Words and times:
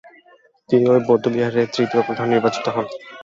তিনি 0.69 0.85
ঐ 0.87 1.05
বৌদ্ধবিহারের 1.07 1.67
তৃতীয় 1.73 2.01
প্রধান 2.03 2.27
নির্বাচিত 2.29 2.65
হন। 2.67 2.85